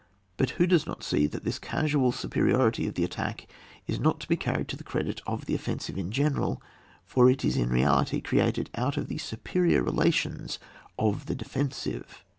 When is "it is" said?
7.29-7.55